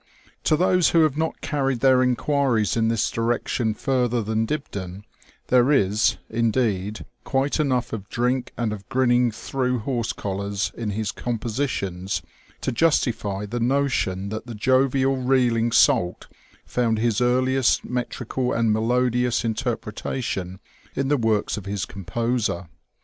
To 0.45 0.57
those 0.57 0.89
who 0.89 1.03
have 1.03 1.15
not 1.15 1.41
carried 1.41 1.81
their 1.81 2.01
inquiries 2.01 2.75
in 2.75 2.87
this 2.87 3.11
direction 3.11 3.75
further 3.75 4.23
than 4.23 4.47
Dibdin, 4.47 5.03
there 5.49 5.71
is, 5.71 6.17
indeed, 6.27 7.05
quite 7.23 7.59
enough 7.59 7.93
of 7.93 8.09
drink 8.09 8.51
and 8.57 8.73
of 8.73 8.89
grinning 8.89 9.29
through 9.29 9.77
horse 9.77 10.11
collars 10.11 10.71
in 10.75 10.89
his 10.89 11.11
compositions 11.11 12.23
to 12.61 12.71
justify 12.71 13.45
the 13.45 13.59
notion 13.59 14.29
that 14.29 14.47
the 14.47 14.55
jovial 14.55 15.17
reeling 15.17 15.71
salt 15.71 16.27
found 16.65 16.97
his 16.97 17.21
earliest 17.21 17.85
metrical 17.85 18.53
and 18.53 18.73
melodious 18.73 19.45
interpretation 19.45 20.59
in 20.95 21.09
the 21.09 21.15
works 21.17 21.57
of 21.57 21.65
his 21.67 21.85
com 21.85 22.05
poser. 22.05 22.69